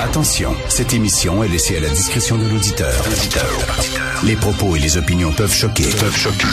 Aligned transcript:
Attention, 0.00 0.54
cette 0.68 0.92
émission 0.92 1.42
est 1.44 1.48
laissée 1.48 1.76
à 1.76 1.80
la 1.80 1.88
discrétion 1.88 2.36
de 2.36 2.46
l'auditeur. 2.46 2.92
Les 4.24 4.36
propos 4.36 4.76
et 4.76 4.78
les 4.78 4.96
opinions 4.96 5.32
peuvent 5.32 5.54
choquer. 5.54 5.84
Peuvent 5.84 6.16
choquer. 6.16 6.46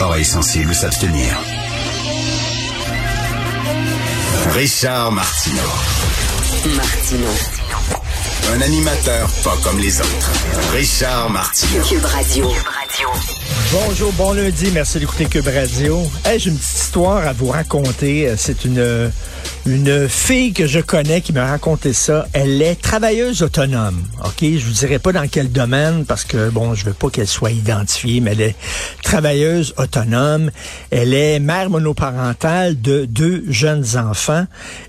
Oreilles 0.00 0.24
sensibles 0.24 0.74
s'abstenir. 0.74 1.38
Richard 4.54 5.12
Martineau. 5.12 5.62
Martino. 6.76 7.28
Un 8.54 8.60
animateur 8.60 9.28
pas 9.42 9.56
comme 9.62 9.78
les 9.78 10.00
autres. 10.00 10.30
Richard 10.72 11.30
Martineau. 11.30 11.82
Cube 11.84 12.04
Radio. 12.04 12.50
Bonjour, 13.72 14.12
bon 14.12 14.32
lundi, 14.32 14.70
merci 14.72 14.98
d'écouter 14.98 15.26
Cube 15.26 15.48
Radio. 15.48 16.02
Hey, 16.24 16.38
j'ai 16.38 16.50
une 16.50 16.56
petite 16.56 16.78
histoire 16.78 17.26
à 17.26 17.32
vous 17.32 17.48
raconter. 17.48 18.32
C'est 18.36 18.64
une 18.64 19.10
une 19.66 20.08
fille 20.08 20.52
que 20.52 20.66
je 20.66 20.78
connais 20.78 21.20
qui 21.20 21.32
m'a 21.32 21.46
raconté 21.46 21.92
ça. 21.92 22.28
Elle 22.32 22.62
est 22.62 22.80
travailleuse 22.80 23.42
autonome. 23.42 24.00
OK, 24.24 24.40
je 24.40 24.64
vous 24.64 24.72
dirai 24.72 25.00
pas 25.00 25.12
dans 25.12 25.26
quel 25.28 25.50
domaine 25.50 26.04
parce 26.04 26.24
que 26.24 26.50
bon, 26.50 26.74
je 26.74 26.84
veux 26.84 26.92
pas 26.92 27.10
qu'elle 27.10 27.26
soit 27.26 27.50
identifiée, 27.50 28.20
mais 28.20 28.32
elle 28.32 28.40
est 28.40 28.56
travailleuse 29.02 29.74
autonome. 29.76 30.50
Elle 30.90 31.14
est 31.14 31.40
mère 31.40 31.68
monoparentale 31.68 32.80
de 32.80 33.06
deux 33.06 33.44
jeunes 33.48 33.96
enfants 33.96 34.46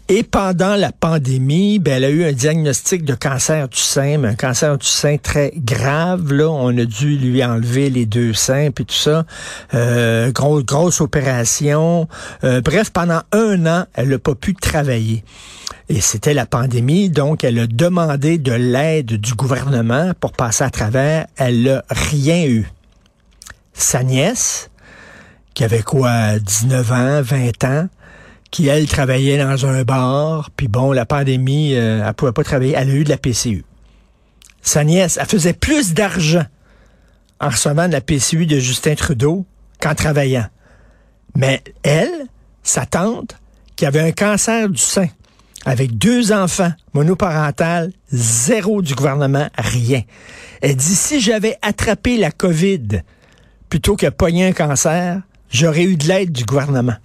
et 0.09 0.23
pendant 0.23 0.75
la 0.75 0.91
pandémie, 0.93 1.79
ben, 1.79 1.95
elle 1.95 2.05
a 2.05 2.09
eu 2.09 2.23
un 2.23 2.31
diagnostic 2.31 3.03
de 3.03 3.13
cancer 3.13 3.67
du 3.67 3.77
sein, 3.77 4.23
un 4.23 4.35
cancer 4.35 4.77
du 4.77 4.87
sein 4.87 5.17
très 5.17 5.51
grave 5.57 6.31
là, 6.31 6.49
on 6.49 6.77
a 6.77 6.85
dû 6.85 7.17
lui 7.17 7.43
enlever 7.43 7.89
les 7.89 8.05
deux 8.05 8.33
seins 8.33 8.71
puis 8.71 8.85
tout 8.85 8.95
ça. 8.95 9.25
Euh, 9.73 10.31
grosse 10.31 10.63
grosse 10.63 11.01
opération. 11.01 12.07
Euh, 12.45 12.61
bref, 12.61 12.91
pendant 12.91 13.21
un 13.33 13.65
an, 13.65 13.85
elle 13.95 14.09
n'a 14.09 14.19
pas 14.19 14.35
pu 14.35 14.53
travailler. 14.53 15.25
Et 15.89 15.99
c'était 15.99 16.33
la 16.33 16.45
pandémie, 16.45 17.09
donc 17.09 17.43
elle 17.43 17.59
a 17.59 17.67
demandé 17.67 18.37
de 18.37 18.53
l'aide 18.53 19.13
du 19.13 19.33
gouvernement 19.33 20.11
pour 20.19 20.31
passer 20.31 20.63
à 20.63 20.69
travers. 20.69 21.27
Elle 21.35 21.63
n'a 21.63 21.83
rien 21.89 22.45
eu. 22.45 22.69
Sa 23.73 24.03
nièce, 24.03 24.69
qui 25.53 25.63
avait 25.63 25.83
quoi, 25.83 26.39
19 26.39 26.91
ans, 26.91 27.21
20 27.21 27.63
ans, 27.65 27.87
qui, 28.51 28.67
elle, 28.67 28.87
travaillait 28.87 29.37
dans 29.37 29.65
un 29.65 29.83
bar, 29.83 30.49
puis 30.55 30.67
bon, 30.67 30.91
la 30.91 31.05
pandémie, 31.05 31.75
euh, 31.75 32.05
elle 32.05 32.13
pouvait 32.13 32.31
pas 32.31 32.43
travailler, 32.43 32.73
elle 32.75 32.89
a 32.89 32.93
eu 32.93 33.03
de 33.03 33.09
la 33.09 33.17
PCU. 33.17 33.65
Sa 34.61 34.83
nièce, 34.83 35.17
elle 35.19 35.27
faisait 35.27 35.53
plus 35.53 35.93
d'argent 35.93 36.45
en 37.39 37.49
recevant 37.49 37.87
de 37.87 37.93
la 37.93 38.01
PCU 38.01 38.45
de 38.45 38.59
Justin 38.59 38.95
Trudeau 38.95 39.45
qu'en 39.79 39.95
travaillant. 39.95 40.47
Mais 41.35 41.61
elle, 41.83 42.25
sa 42.63 42.85
tante, 42.85 43.37
qui 43.75 43.85
avait 43.85 44.01
un 44.01 44.11
cancer 44.11 44.69
du 44.69 44.81
sein, 44.81 45.07
avec 45.65 45.97
deux 45.97 46.31
enfants, 46.31 46.71
monoparental, 46.93 47.91
zéro 48.11 48.81
du 48.81 48.95
gouvernement, 48.95 49.47
rien. 49.57 50.01
Elle 50.61 50.75
dit, 50.75 50.95
si 50.95 51.21
j'avais 51.21 51.57
attrapé 51.61 52.17
la 52.17 52.31
COVID 52.31 53.01
plutôt 53.69 53.95
que 53.95 54.07
pogné 54.07 54.47
un 54.47 54.53
cancer, 54.53 55.21
j'aurais 55.51 55.83
eu 55.83 55.97
de 55.97 56.07
l'aide 56.07 56.31
du 56.31 56.45
gouvernement. 56.45 56.95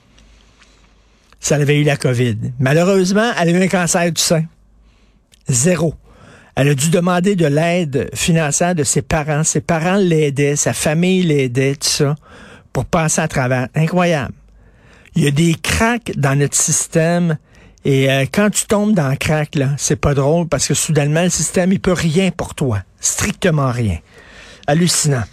Ça 1.42 1.56
avait 1.56 1.80
eu 1.80 1.82
la 1.82 1.96
COVID. 1.96 2.36
Malheureusement, 2.60 3.32
elle 3.36 3.48
a 3.48 3.50
eu 3.58 3.62
un 3.64 3.66
cancer 3.66 4.12
du 4.12 4.22
sein. 4.22 4.44
Zéro. 5.48 5.92
Elle 6.54 6.68
a 6.68 6.74
dû 6.74 6.88
demander 6.88 7.34
de 7.34 7.46
l'aide 7.46 8.08
financière 8.14 8.76
de 8.76 8.84
ses 8.84 9.02
parents. 9.02 9.42
Ses 9.42 9.60
parents 9.60 9.96
l'aidaient, 9.96 10.54
sa 10.54 10.72
famille 10.72 11.24
l'aidait, 11.24 11.74
tout 11.74 11.88
ça, 11.88 12.14
pour 12.72 12.84
passer 12.84 13.20
à 13.20 13.26
travers. 13.26 13.66
Incroyable. 13.74 14.32
Il 15.16 15.24
y 15.24 15.26
a 15.26 15.32
des 15.32 15.56
cracks 15.60 16.12
dans 16.16 16.38
notre 16.38 16.56
système. 16.56 17.36
Et 17.84 18.08
euh, 18.08 18.24
quand 18.32 18.50
tu 18.50 18.66
tombes 18.66 18.94
dans 18.94 19.08
le 19.08 19.16
crack, 19.16 19.56
là, 19.56 19.70
c'est 19.78 19.96
pas 19.96 20.14
drôle 20.14 20.46
parce 20.46 20.68
que 20.68 20.74
soudainement, 20.74 21.24
le 21.24 21.30
système, 21.30 21.72
il 21.72 21.80
peut 21.80 21.92
rien 21.92 22.30
pour 22.30 22.54
toi. 22.54 22.84
Strictement 23.00 23.72
rien. 23.72 23.98
Hallucinant. 24.68 25.24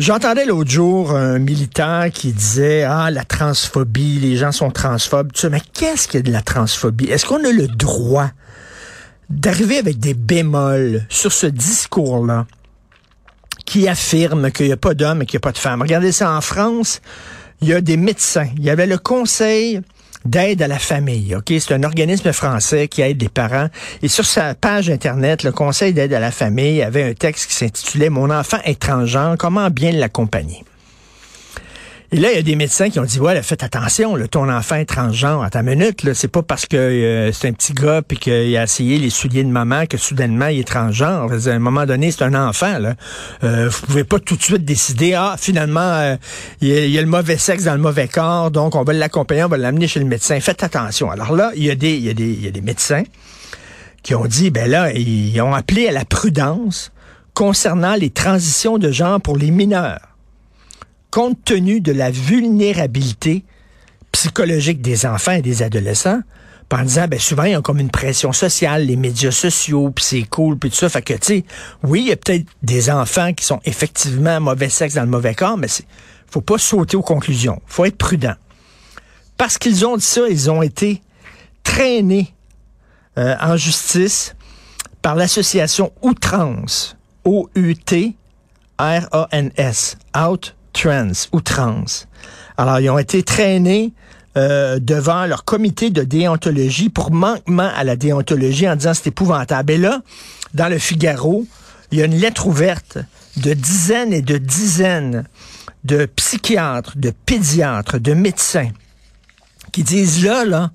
J'entendais 0.00 0.46
l'autre 0.46 0.70
jour 0.70 1.14
un 1.14 1.38
militant 1.38 2.08
qui 2.10 2.32
disait 2.32 2.84
Ah, 2.84 3.10
la 3.10 3.22
transphobie, 3.22 4.18
les 4.18 4.38
gens 4.38 4.50
sont 4.50 4.70
transphobes, 4.70 5.30
tout 5.30 5.42
ça. 5.42 5.50
Mais 5.50 5.60
qu'est-ce 5.74 6.08
qu'il 6.08 6.20
y 6.20 6.22
a 6.22 6.22
de 6.22 6.32
la 6.32 6.40
transphobie? 6.40 7.10
Est-ce 7.10 7.26
qu'on 7.26 7.44
a 7.44 7.52
le 7.52 7.68
droit 7.68 8.30
d'arriver 9.28 9.76
avec 9.76 9.98
des 9.98 10.14
bémols 10.14 11.04
sur 11.10 11.32
ce 11.32 11.46
discours-là 11.46 12.46
qui 13.66 13.88
affirme 13.88 14.50
qu'il 14.50 14.68
n'y 14.68 14.72
a 14.72 14.78
pas 14.78 14.94
d'hommes 14.94 15.20
et 15.20 15.26
qu'il 15.26 15.36
n'y 15.36 15.42
a 15.42 15.46
pas 15.46 15.52
de 15.52 15.58
femmes? 15.58 15.82
Regardez 15.82 16.12
ça 16.12 16.32
en 16.32 16.40
France, 16.40 17.02
il 17.60 17.68
y 17.68 17.74
a 17.74 17.82
des 17.82 17.98
médecins. 17.98 18.48
Il 18.56 18.64
y 18.64 18.70
avait 18.70 18.86
le 18.86 18.96
conseil 18.96 19.82
d'aide 20.24 20.62
à 20.62 20.68
la 20.68 20.78
famille. 20.78 21.34
Ok, 21.34 21.52
c'est 21.58 21.72
un 21.72 21.82
organisme 21.82 22.32
français 22.32 22.88
qui 22.88 23.02
aide 23.02 23.20
les 23.20 23.28
parents. 23.28 23.68
Et 24.02 24.08
sur 24.08 24.24
sa 24.24 24.54
page 24.54 24.90
internet, 24.90 25.42
le 25.42 25.52
Conseil 25.52 25.92
d'aide 25.92 26.12
à 26.12 26.20
la 26.20 26.30
famille 26.30 26.82
avait 26.82 27.04
un 27.04 27.14
texte 27.14 27.50
qui 27.50 27.54
s'intitulait 27.56 28.10
"Mon 28.10 28.30
enfant 28.30 28.58
est 28.64 28.80
transgenre, 28.80 29.36
comment 29.38 29.70
bien 29.70 29.92
l'accompagner." 29.92 30.64
Et 32.12 32.16
là, 32.16 32.32
il 32.32 32.34
y 32.34 32.38
a 32.38 32.42
des 32.42 32.56
médecins 32.56 32.90
qui 32.90 32.98
ont 32.98 33.04
dit, 33.04 33.20
ouais, 33.20 33.40
faites 33.40 33.62
attention, 33.62 34.16
là, 34.16 34.26
ton 34.26 34.48
enfant 34.48 34.74
est 34.74 34.84
transgenre. 34.84 35.44
À 35.44 35.50
ta 35.50 35.62
minute, 35.62 36.02
là, 36.02 36.12
c'est 36.12 36.26
pas 36.26 36.42
parce 36.42 36.66
que 36.66 36.76
euh, 36.76 37.30
c'est 37.30 37.46
un 37.46 37.52
petit 37.52 37.72
gars 37.72 38.02
puis 38.02 38.18
qu'il 38.18 38.56
a 38.56 38.64
essayé 38.64 38.98
les 38.98 39.10
souliers 39.10 39.44
de 39.44 39.48
maman 39.48 39.86
que 39.86 39.96
soudainement 39.96 40.48
il 40.48 40.58
est 40.58 40.66
transgenre. 40.66 41.30
À 41.30 41.50
un 41.50 41.58
moment 41.60 41.86
donné, 41.86 42.10
c'est 42.10 42.24
un 42.24 42.34
enfant. 42.34 42.80
Là. 42.80 42.94
Euh, 43.44 43.68
vous 43.68 43.86
pouvez 43.86 44.02
pas 44.02 44.18
tout 44.18 44.34
de 44.34 44.42
suite 44.42 44.64
décider, 44.64 45.14
ah, 45.14 45.36
finalement, 45.38 45.80
euh, 45.80 46.16
il, 46.60 46.90
y 46.90 46.98
a, 46.98 47.00
le 47.00 47.06
mauvais 47.06 47.38
sexe 47.38 47.62
dans 47.62 47.74
le 47.74 47.80
mauvais 47.80 48.08
corps, 48.08 48.50
donc 48.50 48.74
on 48.74 48.82
va 48.82 48.92
l'accompagner, 48.92 49.44
on 49.44 49.48
va 49.48 49.56
l'amener 49.56 49.86
chez 49.86 50.00
le 50.00 50.06
médecin. 50.06 50.40
Faites 50.40 50.64
attention. 50.64 51.12
Alors 51.12 51.36
là, 51.36 51.52
il 51.54 51.62
y 51.62 51.70
a 51.70 51.76
des, 51.76 51.94
il 51.94 52.04
y 52.04 52.10
a 52.10 52.14
des, 52.14 52.32
il 52.32 52.44
y 52.44 52.48
a 52.48 52.50
des 52.50 52.60
médecins 52.60 53.04
qui 54.02 54.16
ont 54.16 54.26
dit, 54.26 54.50
ben 54.50 54.68
là, 54.68 54.92
ils 54.92 55.40
ont 55.42 55.54
appelé 55.54 55.86
à 55.86 55.92
la 55.92 56.04
prudence 56.04 56.90
concernant 57.34 57.94
les 57.94 58.10
transitions 58.10 58.78
de 58.78 58.90
genre 58.90 59.20
pour 59.20 59.36
les 59.36 59.52
mineurs 59.52 60.09
compte 61.10 61.44
tenu 61.44 61.80
de 61.80 61.92
la 61.92 62.10
vulnérabilité 62.10 63.44
psychologique 64.12 64.80
des 64.80 65.06
enfants 65.06 65.32
et 65.32 65.42
des 65.42 65.62
adolescents, 65.62 66.20
en 66.78 66.82
disant, 66.82 67.06
ben 67.08 67.18
souvent, 67.18 67.44
ils 67.44 67.56
ont 67.56 67.62
comme 67.62 67.80
une 67.80 67.90
pression 67.90 68.32
sociale, 68.32 68.86
les 68.86 68.96
médias 68.96 69.30
sociaux, 69.30 69.90
puis 69.90 70.04
c'est 70.04 70.22
cool, 70.22 70.58
puis 70.58 70.70
tout 70.70 70.76
ça. 70.76 70.88
Fait 70.88 71.02
que, 71.02 71.14
tu 71.14 71.18
sais, 71.22 71.44
oui, 71.82 72.02
il 72.02 72.08
y 72.08 72.12
a 72.12 72.16
peut-être 72.16 72.46
des 72.62 72.90
enfants 72.90 73.32
qui 73.32 73.44
sont 73.44 73.60
effectivement 73.64 74.40
mauvais 74.40 74.68
sexe 74.68 74.94
dans 74.94 75.02
le 75.02 75.08
mauvais 75.08 75.34
corps, 75.34 75.56
mais 75.56 75.66
faut 76.28 76.40
pas 76.40 76.58
sauter 76.58 76.96
aux 76.96 77.02
conclusions. 77.02 77.60
faut 77.66 77.84
être 77.84 77.96
prudent. 77.96 78.34
Parce 79.36 79.58
qu'ils 79.58 79.84
ont 79.84 79.96
dit 79.96 80.04
ça, 80.04 80.22
ils 80.28 80.50
ont 80.50 80.62
été 80.62 81.02
traînés 81.64 82.34
euh, 83.18 83.34
en 83.40 83.56
justice 83.56 84.36
par 85.02 85.16
l'association 85.16 85.92
Outrance, 86.02 86.96
O-U-T, 87.24 88.14
R-A-N-S, 88.78 89.98
Out 90.16 90.54
trans 90.72 91.12
ou 91.32 91.40
trans. 91.40 91.84
Alors, 92.56 92.80
ils 92.80 92.90
ont 92.90 92.98
été 92.98 93.22
traînés 93.22 93.92
euh, 94.36 94.78
devant 94.78 95.26
leur 95.26 95.44
comité 95.44 95.90
de 95.90 96.02
déontologie 96.02 96.88
pour 96.88 97.10
manquement 97.10 97.70
à 97.76 97.84
la 97.84 97.96
déontologie 97.96 98.68
en 98.68 98.76
disant 98.76 98.94
c'est 98.94 99.08
épouvantable. 99.08 99.72
Et 99.72 99.78
là, 99.78 100.02
dans 100.54 100.68
le 100.68 100.78
Figaro, 100.78 101.46
il 101.90 101.98
y 101.98 102.02
a 102.02 102.04
une 102.04 102.16
lettre 102.16 102.46
ouverte 102.46 102.98
de 103.38 103.54
dizaines 103.54 104.12
et 104.12 104.22
de 104.22 104.38
dizaines 104.38 105.24
de 105.84 106.06
psychiatres, 106.06 106.96
de 106.96 107.10
pédiatres, 107.10 107.98
de 107.98 108.12
médecins 108.12 108.70
qui 109.72 109.82
disent 109.82 110.24
là, 110.24 110.44
là, 110.44 110.70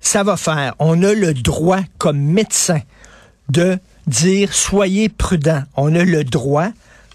ça 0.00 0.22
va 0.22 0.36
faire. 0.36 0.74
On 0.78 1.02
a 1.02 1.12
le 1.12 1.34
droit 1.34 1.80
comme 1.98 2.18
médecin 2.18 2.80
de 3.48 3.78
dire 4.06 4.54
soyez 4.54 5.08
prudents. 5.08 5.64
On 5.76 5.94
a 5.94 6.04
le 6.04 6.24
droit 6.24 6.68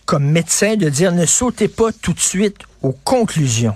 comme 0.06 0.26
médecin 0.26 0.76
de 0.76 0.90
dire 0.90 1.12
ne 1.12 1.26
sautez 1.26 1.68
pas 1.68 1.92
tout 1.92 2.14
de 2.14 2.20
suite 2.20 2.58
aux 2.82 2.94
conclusions. 3.04 3.76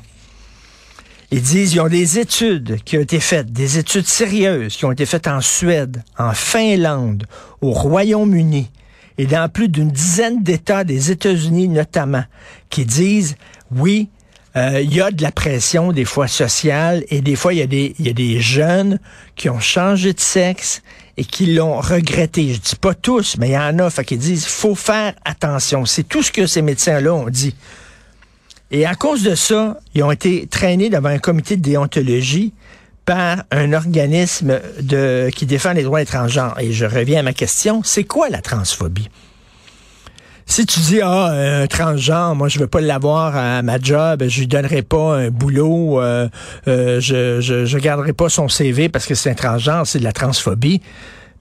Ils 1.32 1.42
disent, 1.42 1.74
ils 1.74 1.82
ont 1.82 1.88
des 1.88 2.20
études 2.20 2.82
qui 2.84 2.98
ont 2.98 3.02
été 3.02 3.20
faites, 3.20 3.52
des 3.52 3.78
études 3.78 4.06
sérieuses 4.06 4.76
qui 4.76 4.86
ont 4.86 4.92
été 4.92 5.06
faites 5.06 5.28
en 5.28 5.42
Suède, 5.42 6.04
en 6.18 6.34
Finlande, 6.34 7.26
au 7.62 7.72
Royaume-Uni 7.72 8.70
et 9.18 9.26
dans 9.26 9.50
plus 9.50 9.70
d'une 9.70 9.90
dizaine 9.90 10.44
d'États 10.44 10.84
des 10.84 11.12
États-Unis 11.12 11.68
notamment, 11.68 12.24
qui 12.70 12.86
disent, 12.86 13.36
oui, 13.76 14.10
euh, 14.56 14.82
il 14.82 14.94
y 14.94 15.02
a 15.02 15.12
de 15.12 15.22
la 15.22 15.32
pression 15.32 15.92
des 15.92 16.06
fois 16.06 16.28
sociale 16.28 17.04
et 17.10 17.22
des 17.22 17.36
fois 17.36 17.54
il 17.54 17.60
y, 17.60 17.64
a 17.64 17.68
des, 17.68 17.96
y 18.00 18.10
a 18.10 18.14
des 18.14 18.40
jeunes 18.40 19.00
qui 19.36 19.50
ont 19.50 19.60
changé 19.60 20.14
de 20.14 20.20
sexe 20.20 20.82
et 21.18 21.24
qui 21.24 21.54
l'ont 21.54 21.80
regretté. 21.80 22.54
Je 22.54 22.60
dis 22.60 22.76
pas 22.76 22.94
tous, 22.94 23.38
mais 23.38 23.50
il 23.50 23.54
y 23.54 23.58
en 23.58 23.80
a, 23.80 23.90
fait 23.90 24.04
qu'ils 24.04 24.20
disent, 24.20 24.46
faut 24.46 24.76
faire 24.76 25.14
attention. 25.24 25.86
C'est 25.86 26.04
tout 26.04 26.24
ce 26.24 26.32
que 26.32 26.48
ces 26.48 26.62
médecins-là 26.62 27.14
ont 27.14 27.30
dit. 27.30 27.56
Et 28.72 28.86
à 28.86 28.96
cause 28.96 29.24
de 29.24 29.36
ça, 29.36 29.78
ils 29.94 30.04
ont 30.04 30.12
été 30.12 30.48
traînés 30.48 30.90
devant 30.90 31.10
un 31.10 31.20
comité 31.20 31.56
de 31.56 31.62
déontologie 31.62 32.54
par 33.06 33.44
un 33.52 33.74
organisme 33.74 34.60
qui 35.34 35.46
défend 35.46 35.74
les 35.74 35.84
droits 35.84 36.02
étrangers. 36.02 36.50
Et 36.60 36.74
je 36.74 36.86
reviens 36.86 37.20
à 37.20 37.24
ma 37.24 37.34
question, 37.34 37.82
c'est 37.84 38.04
quoi 38.04 38.30
la 38.30 38.42
transphobie? 38.42 39.10
Si 40.48 40.66
tu 40.66 40.80
dis 40.80 41.02
ah 41.02 41.32
un 41.32 41.68
transgenre, 41.68 42.36
moi 42.36 42.48
je 42.48 42.60
veux 42.60 42.68
pas 42.68 42.80
l'avoir 42.80 43.36
à 43.36 43.64
ma 43.64 43.80
job, 43.80 44.24
je 44.28 44.40
lui 44.40 44.48
donnerai 44.48 44.84
pas 44.84 45.18
un 45.18 45.30
boulot, 45.30 46.00
euh, 46.00 46.30
euh, 46.68 47.02
je, 47.02 47.42
je 47.42 47.66
je 47.66 47.78
garderai 47.80 48.14
pas 48.14 48.30
son 48.30 48.48
CV 48.48 48.88
parce 48.88 49.08
que 49.08 49.16
c'est 49.16 49.32
un 49.32 49.34
transgenre, 49.34 49.88
c'est 49.88 50.00
de 50.00 50.04
la 50.04 50.14
transphobie. 50.14 50.82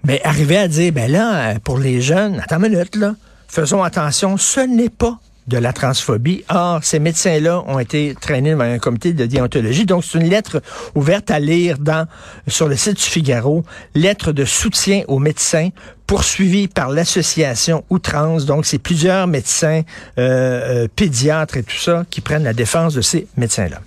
Mais 0.04 0.20
arriver 0.24 0.56
à 0.56 0.68
dire, 0.68 0.92
ben 0.92 1.10
là, 1.10 1.58
pour 1.60 1.78
les 1.78 2.00
jeunes, 2.00 2.40
attends 2.42 2.62
une 2.62 2.72
minute, 2.72 2.96
là, 2.96 3.14
faisons 3.46 3.82
attention, 3.82 4.36
ce 4.36 4.60
n'est 4.60 4.90
pas 4.90 5.18
de 5.46 5.58
la 5.58 5.72
transphobie. 5.72 6.44
Or, 6.48 6.82
ces 6.82 6.98
médecins-là 6.98 7.62
ont 7.66 7.78
été 7.78 8.14
traînés 8.18 8.52
dans 8.52 8.60
un 8.60 8.78
comité 8.78 9.12
de 9.12 9.26
déontologie. 9.26 9.84
Donc, 9.84 10.04
c'est 10.04 10.18
une 10.18 10.28
lettre 10.28 10.62
ouverte 10.94 11.30
à 11.30 11.38
lire 11.38 11.78
dans, 11.78 12.06
sur 12.48 12.68
le 12.68 12.76
site 12.76 12.96
du 12.96 13.02
Figaro, 13.02 13.64
lettre 13.94 14.32
de 14.32 14.44
soutien 14.44 15.02
aux 15.08 15.18
médecins 15.18 15.68
poursuivis 16.06 16.68
par 16.68 16.90
l'association 16.90 17.84
Outrance. 17.90 18.46
Donc, 18.46 18.66
c'est 18.66 18.78
plusieurs 18.78 19.26
médecins, 19.26 19.82
euh, 20.18 20.84
euh, 20.84 20.88
pédiatres 20.94 21.56
et 21.56 21.62
tout 21.62 21.76
ça 21.76 22.04
qui 22.10 22.20
prennent 22.20 22.44
la 22.44 22.52
défense 22.52 22.94
de 22.94 23.00
ces 23.00 23.26
médecins-là. 23.36 23.80